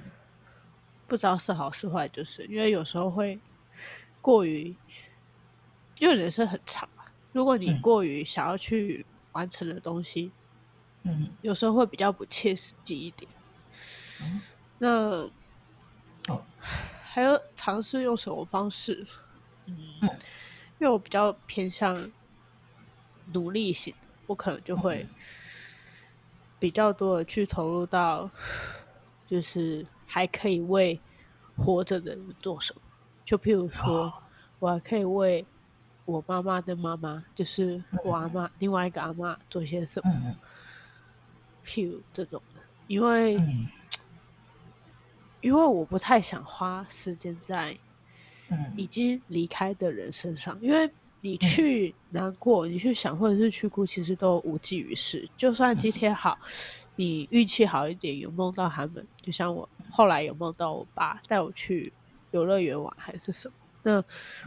[1.06, 3.38] 不知道是好是坏，就是因为有时候会
[4.20, 4.74] 过于，
[6.00, 6.88] 因为人生很长，
[7.30, 10.32] 如果你过于想要去完成的东西，
[11.04, 13.30] 嗯，有时候会比较不切实际一点。
[14.24, 14.40] 嗯、
[14.78, 14.90] 那
[16.26, 16.44] 哦，
[17.14, 19.06] 还有尝试用什么方式？
[19.66, 22.10] 嗯，因为我比较偏向
[23.34, 23.94] 努力型，
[24.26, 25.06] 我可能就会
[26.58, 28.30] 比较多的去投入到，
[29.28, 30.98] 就是还可以为
[31.54, 32.80] 活着的人做什么。
[33.26, 34.10] 就譬如说，
[34.58, 35.44] 我还可以为
[36.06, 40.36] 我妈妈的妈妈，就是我阿妈另外一个阿妈做些什么。
[41.62, 43.38] 譬如这种的，因为
[45.42, 47.76] 因为我不太想花时间在。
[48.76, 50.90] 已经离开的人身上，因为
[51.22, 55.26] 你去难过，你去想，或者是去哭，其实都无济于事。
[55.38, 56.38] 就算今天好，
[56.94, 61.90] 你运气好一点，有梦到他们，就像我后来有梦到我爸带我去
[62.32, 64.04] 游乐园玩，还是什么，那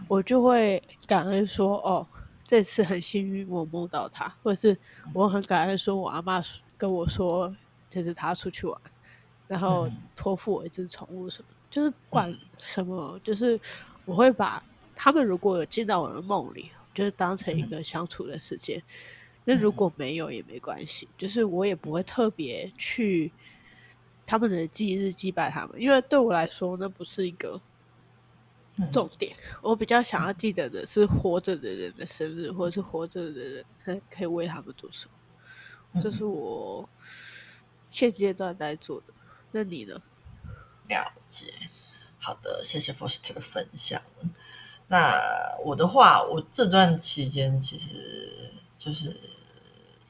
[0.08, 2.06] 我就会感恩说，哦，
[2.46, 4.78] 这次很幸运我梦到他，或者是
[5.16, 6.44] 我很感恩说，我阿妈
[6.78, 7.52] 跟我说，
[7.90, 8.80] 就是他出去玩，
[9.48, 13.60] 然后托付我一只宠物什么，就是管什么，就是。
[14.08, 14.64] 我会把
[14.96, 18.80] 他们如果有进到我的梦里，就是当成一个相处的时间。
[19.46, 23.32] 那、嗯、如果没有也没关系，就是我也不会特别去
[24.24, 27.60] 他们的忌日祭拜他们，因为对我来说那不是一个
[28.94, 29.36] 重点。
[29.54, 36.00] 嗯、我比较想要记得的是活着的人的生日，或者是活着的人可以为他们做什么。
[36.00, 36.88] 这是我
[37.90, 39.14] 现阶段在做的。
[39.56, 40.02] 那你呢？
[40.90, 41.54] 了解。
[42.20, 44.02] 好的，谢谢 Foster 的分享。
[44.88, 45.18] 那
[45.64, 49.18] 我的话，我这段期间其实就是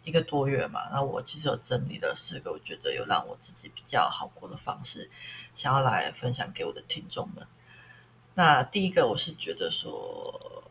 [0.03, 0.89] 一个多月嘛。
[0.91, 5.11] 那我其实有整理了四个，我觉得有让我自己比较好过的方式，
[5.55, 7.45] 想要来分享给我的听众们。
[8.33, 10.67] 那第一个，我是觉得说，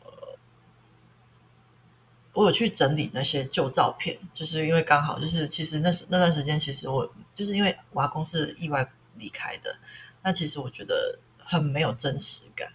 [2.32, 9.76] 我有去整理那些旧照片，就是因为刚好就是其实那时那段时间，其实我就是因为我阿公是意外离开的。
[10.22, 11.18] 那其实我觉得。
[11.46, 12.72] 很没有真实感。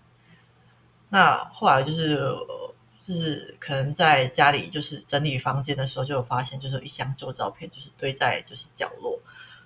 [1.10, 2.20] 那后来就是，
[3.08, 9.20] 就是可能在家里就是整理房间的时候，就有发现，就是一箱旧照片，就是堆在就是角落。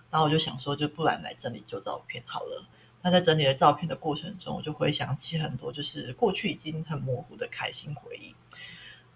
[0.10, 2.66] 然后我就想说，就不然来整理旧照片好了。
[3.02, 8.34] 那在整理的照片的过程中，我就回想起很多就是过去已经很模糊的开心回忆。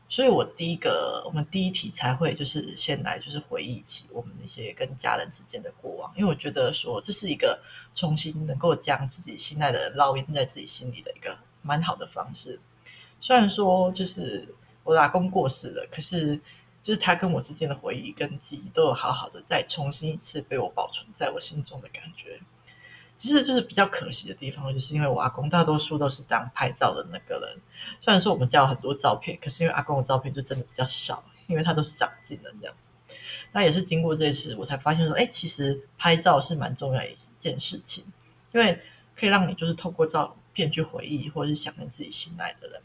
[0.10, 7.60] 所以我第一个，我们第一题才会就是先来就是回忆起我们那些跟家人之间的过往，因为我觉得说这是一个
[7.94, 12.58] 重新能够将自己心爱的人烙印在自己心里的一个蛮好的方式。
[13.20, 14.48] 虽然说就是
[14.84, 16.40] 我老公过世了，可是
[16.82, 22.40] 就是他跟我之间的回忆跟记忆都有好好的再重新一次被我保存在我心中的感觉。
[23.18, 27.58] 其实就是比较可惜的地方，就是因为我阿公大多数都是当拍照的那个人。
[28.02, 33.16] 虽然说我们家有很多照片，可是因为阿公的照片就真的比较少，因为他都是长进的这样子。
[33.52, 38.04] 那也是经过这次，我才发现说，哎，其实拍照是蛮重要一件事情，
[38.54, 38.80] 因为
[39.16, 42.82] 可以让你就是透过照片去回忆，或者是想念自己心爱的人。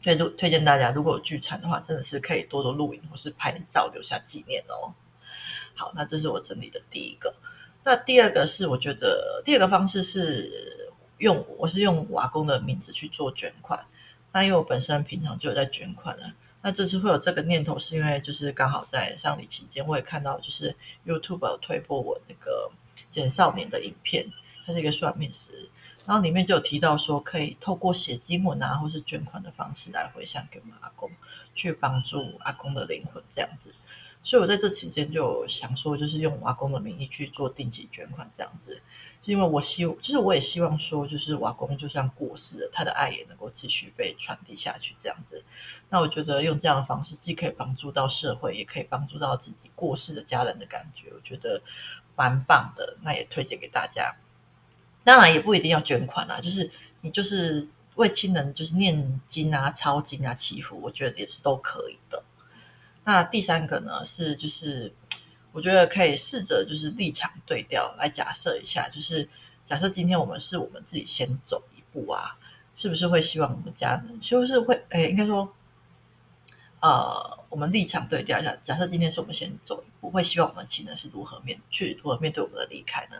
[0.00, 4.94] 所以就推荐大家，如果有聚餐的话，真的是可以多多录影或是拍照留下纪念哦。
[5.74, 7.34] 好，那这是我整理的第一个。
[7.84, 13.84] 那第二个是，我觉得第二个方式是用，我是用我阿公的名字去做捐款。
[14.32, 22.70] 那因为我本身平常就有在捐款了，那这次会有这个念头，是因为就是刚好在上礼期间，我也看到就是 YouTube 有推播我那个
[23.10, 24.26] 简少年的影片，
[24.64, 25.68] 他是一个算命师，
[26.06, 31.10] 然后里面就有提到说，可以透过写经文啊，或是捐款的方式来回向给我们阿公，
[31.54, 33.74] 去帮助阿公的灵魂这样子。
[34.24, 38.80] 所以我在这期间就想说，就是用瓦工的名义去做定期捐款这样子，
[39.20, 45.42] 就因为我希，就是我也希望说，就是瓦工就算过世了，他的爱也能够继续被传递下去这样子。
[45.88, 51.60] 那我觉得用这样的方式，既可以帮助到社会，也可以帮助到自己过世的家人的感觉，我觉得
[52.16, 52.96] 蛮棒的。
[53.02, 54.14] 那也推荐给大家。
[55.04, 56.70] 当然也不一定要捐款啊，就是
[57.00, 62.22] 你就是为亲人就是念经啊、抄经啊、祈福，我觉得也是都可以的。
[63.04, 64.92] 那第三个呢，是就是
[65.50, 69.28] 我觉得可以试着就是立场对调来假设一下，就是
[69.66, 72.38] 假设今天我们是我们自己先走一步啊，
[72.76, 75.52] 是不是会希望我们家人就是会诶，应该说，
[76.80, 83.16] 呃，我们立场对调一下，假设今天是我们先走一步，会希望我们亲人是如何面去如何面对我们的离开呢？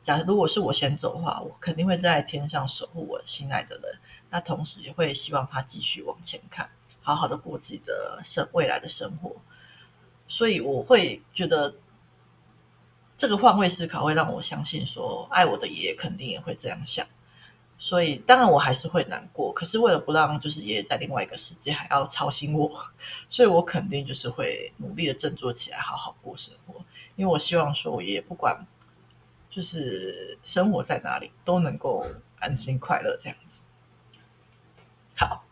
[0.00, 3.98] 假如果是我先走的话，我肯定会在天上守护我心爱的人，
[4.30, 6.70] 那同时也会希望他继续往前看。
[7.08, 9.34] 好好的过自己的生未来的生活，
[10.26, 11.74] 所以我会觉得
[13.16, 17.06] 这个换位思考会让我相信说，爱我的爷爷肯定也会这样想。
[17.78, 19.50] 所以当然我还是会难过。
[19.54, 22.70] 可是为了不让就是爷爷在另外一个世界还要操心我，
[23.30, 26.74] 所以我肯定就是会努力的振作起来，好好过生活。
[27.16, 28.66] 因为我希望说，我爷爷不管
[29.48, 32.04] 就是生活在哪里，都能够
[32.38, 33.60] 安心快乐这样子。
[35.16, 35.42] 好，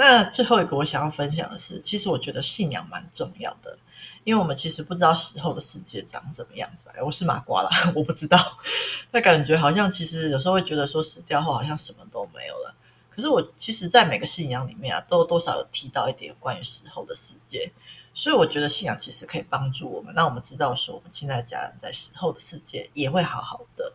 [0.00, 3.76] 那最后一个我想要分享的是，其实我觉得信仰蛮重要的，
[4.22, 6.84] 因为我们其实不知道死后的世界长怎么样子。
[7.04, 8.38] 我是麻瓜啦，我不知道。
[9.10, 12.72] 那感觉好像其实有时候会觉得说死掉后好像什么都没有了。
[13.10, 17.68] 可是我其实，在每个信仰里面啊，都多少有提到一点关于死后的世界。
[18.14, 23.87] 所以我觉得信仰其实可以帮助我们，让我们知道说，我们亲爱的家人在死后的世界也会好好的。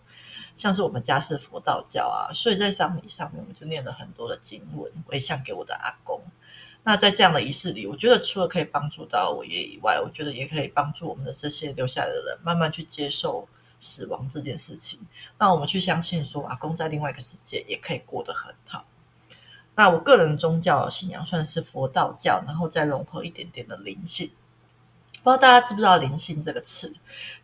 [0.58, 6.22] 像是我们家是佛道教啊，所以在丧礼上面我们就念了很多的经文，回向给我的阿公。
[6.84, 13.48] 那在这样的仪式里，我觉得除了可以帮助到我爷以外，我觉得也可以帮助我们的这些留下来的人，慢慢去接受
[13.80, 15.00] 死亡这件事情。
[15.38, 18.86] 那我们去相信说，阿公在另外一个世界也可以过得很好。
[19.76, 24.30] 那我个人宗教信仰算是佛道教，然后再融合一点点的灵性。
[25.24, 26.94] 不知道大家知不知道“灵性”这个词？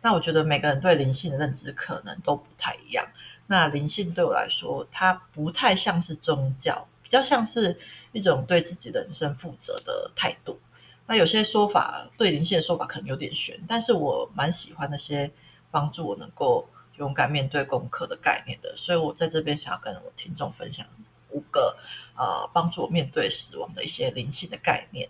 [0.02, 3.06] 那我觉得每个人对灵性的认知可能都不太一样。
[3.46, 7.80] 那灵性对我来说，它不太像是宗教，比较像是
[8.12, 10.60] 一种对自己人生负责的态度。
[11.06, 15.30] 那有些说法对灵性的说法可能有点玄，但是我蛮喜欢那些
[15.70, 16.68] 帮助我能够
[16.98, 18.74] 勇敢面对功课的概念的。
[18.76, 20.86] 所以我在这边想要跟我听众分享
[21.30, 21.76] 五个
[22.14, 25.08] 呃帮助我面对死亡的一些灵性的概念。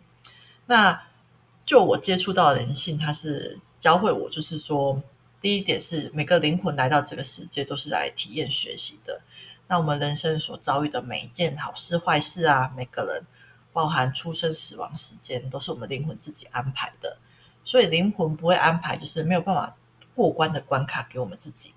[0.67, 1.03] 那
[1.71, 5.01] 就我接触到的灵性，它是教会我，就是说，
[5.41, 9.21] 第一点是每个灵魂来到这个世界都是来体验学习的。
[9.69, 13.25] 那我们人生所遭遇的每一件好事坏事啊，每个人
[13.73, 17.17] 包含出生死亡时间，都是我们灵魂自己安排的。
[17.65, 19.77] 所以灵魂不会安排就是没有办法
[20.17, 21.73] 过关的关卡给我们自己，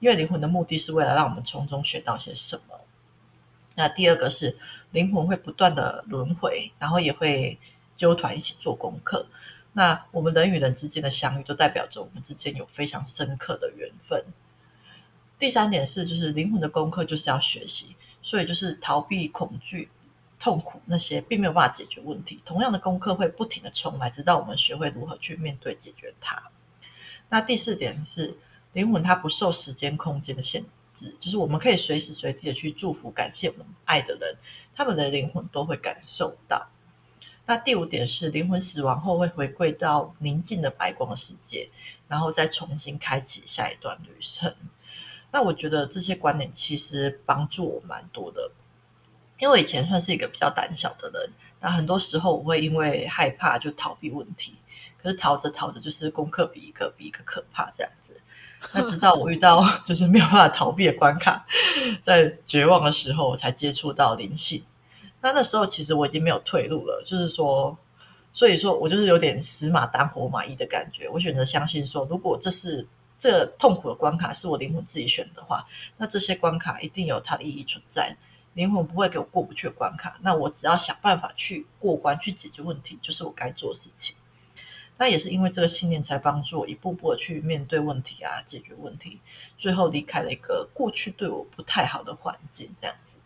[0.00, 2.80] 因为灵魂的目的是为了让我们从中学到些什么。
[3.74, 4.56] 那第二个是
[4.92, 7.58] 灵魂会不断的轮回，然后也会。
[7.96, 9.26] 纠团一起做功课，
[9.72, 14.24] 那我们人与人之间的相遇，都代表着我们之间有非常深刻的缘分。
[15.38, 19.90] 第三点是，就是灵魂的功课就是要学习，所以就是逃避恐惧、
[20.38, 22.40] 痛苦那些，并没有办法解决问题。
[22.44, 26.42] 同样的功课会不停的重来，直到我们学会如何去面对、解决它。
[27.28, 28.36] 那第四点是，
[28.72, 34.36] 灵魂它不受时间、空间的限制，就是我们可以随时随地的去祝福、感谢我们爱的人，
[34.74, 36.66] 他们的灵魂都会感受到。
[37.46, 41.70] 那第五点是，灵魂死亡后会回归到宁静的白光世界，
[42.08, 44.52] 然后再重新开启下一段旅程。
[45.30, 48.50] 那我觉得这些观点其实帮助我蛮多的，
[49.38, 51.30] 因为我以前算是一个比较胆小的人，
[51.60, 54.56] 那很多时候我会因为害怕就逃避问题，
[55.00, 58.20] 可是逃着逃着就是功课比一个比一个可怕这样子。
[58.72, 61.46] 那直到我遇到就是没有办法逃避的关卡，
[62.04, 64.64] 在绝望的时候，我才接触到灵性。
[65.26, 67.76] 那那时候其实我已经没有退路了，就是说，
[68.32, 71.08] 所以说我就是有点死马当活马医的感觉。
[71.08, 72.86] 我选择相信说，如果这是
[73.18, 75.66] 这个痛苦的关卡是我灵魂自己选的话，
[75.96, 78.16] 那这些关卡一定有它的意义存在。
[78.54, 84.14] 灵魂不会给我过不去的关卡，那我只要想办法去过关，去解决问题，就是我该做的事情。
[84.96, 89.18] 那也是因为这个信念，才帮助我一步步的去面对问题啊，解决问题，
[89.58, 93.16] 最后离开了一个过去对我不太好的环境，这样子。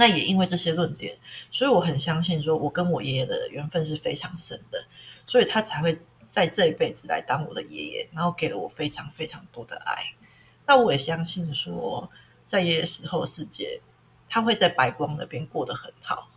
[0.00, 1.18] 那也因为这些论点，
[1.50, 4.78] 所以我很相信，说我跟我爷爷的缘分是非常深的，
[5.26, 5.98] 所以他才会
[6.30, 10.04] 在这一辈子来当我的爷爷，然后给了我非常非常多的爱。
[10.64, 12.08] 那我也相信说，
[12.46, 13.80] 在爷爷死后世界，
[14.30, 16.30] 他会在白光那边过得很好。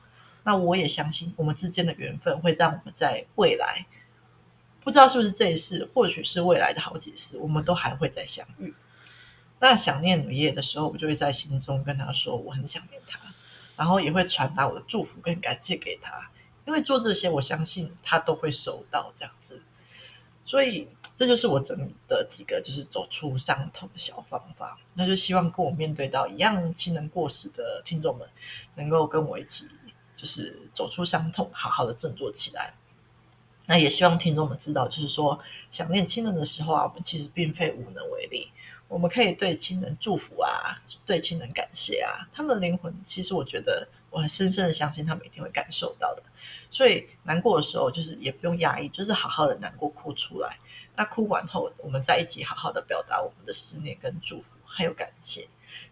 [0.43, 3.85] 那我也相信，我们之间的缘分会让我们在未来，
[4.83, 8.73] 不知道是不是这一世，或许是未来的好几世，我们都还会再相遇。
[9.59, 13.19] 那想念爷爷的时候，我就会在心中跟他说，我很想念他。
[13.81, 16.29] 然后也会传达我的祝福跟感谢给他，
[16.67, 19.59] 因为做这些，我相信他都会收到这样子。
[20.45, 21.75] 所以这就是我整
[22.07, 24.77] 的几个，就是走出伤痛的小方法。
[24.93, 28.27] 那就希望跟我面对到一样亲人过世的听众们，
[28.75, 29.67] 能够跟我一起，
[30.15, 32.75] 就是走出伤痛，好好的振作起来。
[33.65, 35.39] 那也希望听众们知道，就是说
[35.71, 38.51] 想念亲人的时候啊，我们其实并非无能为力。
[38.91, 40.75] 我们可以对亲人祝福啊，
[41.05, 42.27] 对亲人感谢啊。
[42.33, 46.21] 他们的灵魂，其实我觉得我很深深的相信，他们一定会感受到的。
[46.69, 50.57] 所以难过的时候，就是也不用压抑，就是好好的难过，哭出来。
[50.97, 55.47] 那哭完后，我们再一起好好的表达我们的思念跟祝福，还有感谢。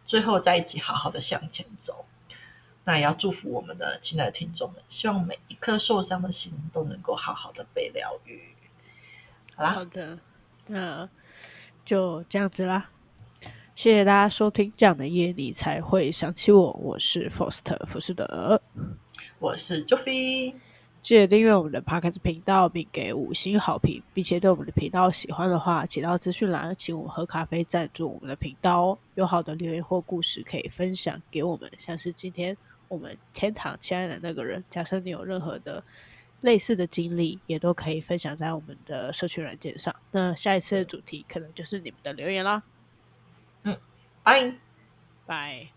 [0.06, 2.06] 最后再一起好好的向前走。
[2.84, 8.54] 那也要祝福我们的亲爱的听众们，希望每一颗受伤的心都能够好好的被疗愈。
[9.56, 10.20] 好啦，好的，
[10.68, 11.10] 那。
[11.90, 12.88] 就这样子啦，
[13.74, 14.72] 谢谢大家收听。
[14.78, 18.62] 这样的夜你才会想起我，我是 Faust 福士德，
[19.40, 20.54] 我是 Joffy。
[21.02, 28.98] 记得订阅我们的 Podcast 频道，并给五星好评，并且对我们的频道喜欢的话，请到资讯栏请我们喝咖啡赞助我们的频道哦。
[29.16, 32.56] 有好的留言或故事可以分享给我们，像是今天
[32.88, 35.84] 我们天堂亲爱的那个人，假设你有任何的
[36.42, 39.96] 类似的经历，也都可以分享在我们的社群软件上。
[40.12, 42.64] 那下一次的主题可能就是你们的留言啦。
[43.64, 43.78] 嗯，
[44.24, 44.56] 拜
[45.26, 45.68] 拜。